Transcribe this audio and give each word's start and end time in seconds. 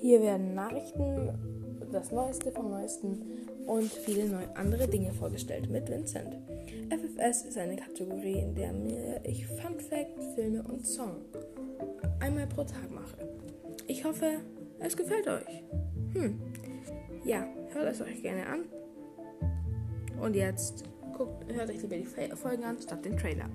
Hier 0.00 0.22
werden 0.22 0.54
Nachrichten, 0.54 1.30
das 1.92 2.10
Neueste 2.10 2.50
vom 2.52 2.70
Neuesten 2.70 3.20
und 3.66 3.92
viele 3.92 4.26
neue 4.26 4.56
andere 4.56 4.88
Dinge 4.88 5.12
vorgestellt 5.12 5.68
mit 5.68 5.90
Vincent. 5.90 6.36
FFS 6.88 7.42
ist 7.42 7.58
eine 7.58 7.76
Kategorie, 7.76 8.38
in 8.38 8.54
der 8.54 8.72
mir 8.72 9.20
ich 9.24 9.46
Fun 9.46 9.78
Fact, 9.78 10.22
Filme 10.34 10.62
und 10.62 10.86
Song 10.86 11.16
einmal 12.20 12.46
pro 12.46 12.64
Tag 12.64 12.90
mache. 12.90 13.16
Ich 13.86 14.04
hoffe, 14.04 14.38
es 14.78 14.96
gefällt 14.96 15.28
euch. 15.28 15.62
Hm. 16.14 16.40
Ja, 17.24 17.46
hört 17.72 17.92
es 17.92 18.00
euch 18.00 18.22
gerne 18.22 18.46
an. 18.46 18.60
Und 20.20 20.34
jetzt 20.34 20.84
guckt, 21.16 21.52
hört 21.52 21.68
euch 21.70 21.82
lieber 21.82 21.96
die 21.96 22.06
Folgen 22.36 22.64
an 22.64 22.78
statt 22.80 23.04
den 23.04 23.16
Trailer. 23.16 23.48